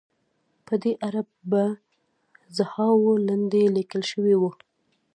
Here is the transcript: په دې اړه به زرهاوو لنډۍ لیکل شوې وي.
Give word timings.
په 0.65 0.73
دې 0.83 0.93
اړه 1.07 1.21
به 1.49 1.63
زرهاوو 2.55 3.11
لنډۍ 3.27 3.65
لیکل 3.77 4.01
شوې 4.11 4.35
وي. 4.41 4.51